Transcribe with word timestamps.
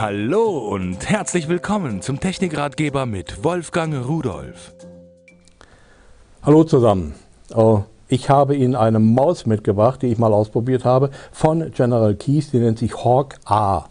Hallo 0.00 0.58
und 0.58 1.10
herzlich 1.10 1.48
willkommen 1.48 2.02
zum 2.02 2.20
Technikratgeber 2.20 3.04
mit 3.04 3.42
Wolfgang 3.42 4.06
Rudolf. 4.06 4.72
Hallo 6.40 6.62
zusammen. 6.62 7.16
Oh, 7.52 7.80
ich 8.06 8.30
habe 8.30 8.54
Ihnen 8.54 8.76
eine 8.76 9.00
Maus 9.00 9.44
mitgebracht, 9.44 10.02
die 10.02 10.06
ich 10.06 10.18
mal 10.18 10.32
ausprobiert 10.32 10.84
habe, 10.84 11.10
von 11.32 11.72
General 11.72 12.14
Keys, 12.14 12.52
die 12.52 12.58
nennt 12.58 12.78
sich 12.78 12.94
Hawk 13.04 13.40
A. 13.44 13.86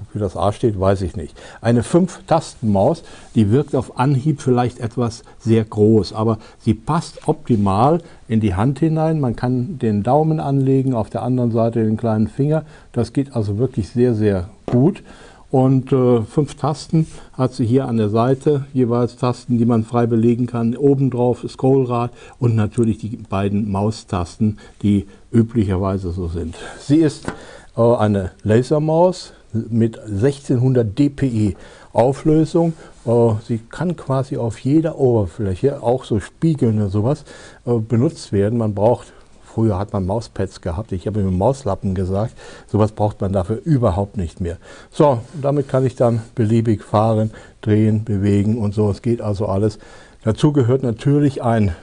Wofür 0.00 0.20
das 0.20 0.36
A 0.36 0.50
steht, 0.50 0.80
weiß 0.80 1.00
ich 1.02 1.14
nicht. 1.14 1.40
Eine 1.60 1.84
Fünf-Tasten-Maus, 1.84 3.04
die 3.36 3.52
wirkt 3.52 3.76
auf 3.76 4.00
Anhieb 4.00 4.42
vielleicht 4.42 4.80
etwas 4.80 5.22
sehr 5.38 5.64
groß, 5.64 6.12
aber 6.12 6.38
sie 6.58 6.74
passt 6.74 7.28
optimal 7.28 8.02
in 8.26 8.40
die 8.40 8.56
Hand 8.56 8.80
hinein. 8.80 9.20
Man 9.20 9.36
kann 9.36 9.78
den 9.78 10.02
Daumen 10.02 10.40
anlegen, 10.40 10.92
auf 10.92 11.08
der 11.08 11.22
anderen 11.22 11.52
Seite 11.52 11.84
den 11.84 11.96
kleinen 11.96 12.26
Finger. 12.26 12.64
Das 12.90 13.12
geht 13.12 13.36
also 13.36 13.58
wirklich 13.58 13.90
sehr, 13.90 14.14
sehr 14.14 14.48
gut. 14.66 15.04
Und 15.52 15.92
äh, 15.92 16.22
fünf 16.22 16.54
Tasten 16.54 17.06
hat 17.34 17.52
sie 17.52 17.66
hier 17.66 17.86
an 17.86 17.98
der 17.98 18.08
Seite, 18.08 18.64
jeweils 18.72 19.16
Tasten, 19.16 19.58
die 19.58 19.66
man 19.66 19.84
frei 19.84 20.06
belegen 20.06 20.46
kann. 20.46 20.74
Obendrauf 20.74 21.44
Scrollrad 21.46 22.10
und 22.38 22.56
natürlich 22.56 22.96
die 22.96 23.18
beiden 23.18 23.70
Maustasten, 23.70 24.58
die 24.80 25.06
üblicherweise 25.30 26.10
so 26.10 26.28
sind. 26.28 26.56
Sie 26.80 27.00
ist 27.00 27.30
äh, 27.76 27.82
eine 27.82 28.30
Lasermaus 28.42 29.34
mit 29.52 29.98
1600 29.98 30.98
dpi 30.98 31.54
Auflösung. 31.92 32.72
Äh, 33.04 33.34
sie 33.46 33.58
kann 33.58 33.94
quasi 33.94 34.38
auf 34.38 34.58
jeder 34.58 34.98
Oberfläche, 34.98 35.82
auch 35.82 36.04
so 36.04 36.18
Spiegeln 36.18 36.80
und 36.80 36.88
sowas, 36.88 37.26
äh, 37.66 37.74
benutzt 37.74 38.32
werden. 38.32 38.56
Man 38.56 38.72
braucht 38.72 39.12
Früher 39.52 39.78
hat 39.78 39.92
man 39.92 40.06
Mauspads 40.06 40.62
gehabt, 40.62 40.92
ich 40.92 41.06
habe 41.06 41.22
mit 41.22 41.36
Mauslappen 41.36 41.94
gesagt. 41.94 42.32
Sowas 42.66 42.92
braucht 42.92 43.20
man 43.20 43.34
dafür 43.34 43.60
überhaupt 43.62 44.16
nicht 44.16 44.40
mehr. 44.40 44.56
So, 44.90 45.20
damit 45.40 45.68
kann 45.68 45.84
ich 45.84 45.94
dann 45.94 46.22
beliebig 46.34 46.82
fahren, 46.82 47.32
drehen, 47.60 48.04
bewegen 48.04 48.56
und 48.56 48.72
so. 48.72 48.90
Es 48.90 49.02
geht 49.02 49.20
also 49.20 49.46
alles. 49.46 49.78
Dazu 50.24 50.52
gehört 50.52 50.82
natürlich 50.82 51.42
ein 51.42 51.74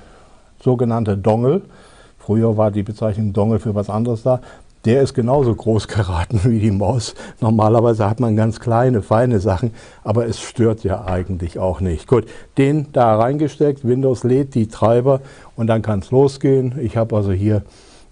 sogenannter 0.63 1.15
Dongle. 1.15 1.61
Früher 2.17 2.57
war 2.57 2.71
die 2.71 2.83
Bezeichnung 2.83 3.33
Dongle 3.33 3.59
für 3.59 3.75
was 3.75 3.89
anderes 3.89 4.23
da 4.23 4.41
der 4.85 5.01
ist 5.01 5.13
genauso 5.13 5.53
groß 5.53 5.87
geraten 5.89 6.41
wie 6.45 6.59
die 6.59 6.71
Maus. 6.71 7.15
Normalerweise 7.41 8.09
hat 8.09 8.19
man 8.19 8.35
ganz 8.35 8.59
kleine, 8.59 9.01
feine 9.01 9.39
Sachen, 9.39 9.71
aber 10.03 10.25
es 10.25 10.39
stört 10.39 10.83
ja 10.83 11.05
eigentlich 11.05 11.59
auch 11.59 11.81
nicht. 11.81 12.07
Gut, 12.07 12.25
den 12.57 12.87
da 12.93 13.15
reingesteckt, 13.15 13.87
Windows 13.87 14.23
lädt 14.23 14.55
die 14.55 14.67
Treiber 14.67 15.21
und 15.55 15.67
dann 15.67 15.81
kann 15.81 15.99
es 15.99 16.11
losgehen. 16.11 16.79
Ich 16.81 16.97
habe 16.97 17.15
also 17.15 17.31
hier, 17.31 17.63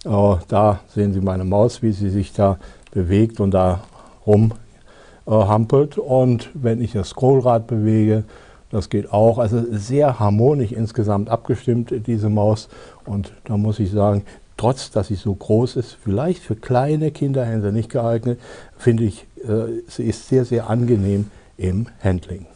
äh, 0.04 0.36
da 0.48 0.80
sehen 0.88 1.12
Sie 1.12 1.20
meine 1.20 1.44
Maus, 1.44 1.82
wie 1.82 1.92
sie 1.92 2.10
sich 2.10 2.32
da 2.32 2.58
bewegt 2.90 3.40
und 3.40 3.52
da 3.52 3.80
rumhampelt. 4.26 5.96
Äh, 5.96 6.00
und 6.00 6.50
wenn 6.54 6.80
ich 6.80 6.92
das 6.92 7.10
Scrollrad 7.10 7.66
bewege, 7.66 8.24
das 8.70 8.90
geht 8.90 9.12
auch. 9.12 9.38
Also 9.38 9.64
sehr 9.70 10.20
harmonisch 10.20 10.72
insgesamt 10.72 11.30
abgestimmt, 11.30 11.92
diese 12.06 12.28
Maus. 12.28 12.68
Und 13.06 13.32
da 13.44 13.56
muss 13.56 13.78
ich 13.78 13.90
sagen, 13.90 14.24
trotz 14.58 14.90
dass 14.90 15.08
sie 15.08 15.14
so 15.14 15.34
groß 15.34 15.76
ist, 15.76 15.96
vielleicht 16.02 16.42
für 16.42 16.56
kleine 16.56 17.10
Kinderhände 17.10 17.72
nicht 17.72 17.88
geeignet, 17.88 18.38
finde 18.76 19.04
ich, 19.04 19.26
äh, 19.42 19.82
sie 19.88 20.04
ist 20.04 20.28
sehr, 20.28 20.44
sehr 20.44 20.68
angenehm 20.68 21.30
im 21.56 21.86
Handling. 22.04 22.46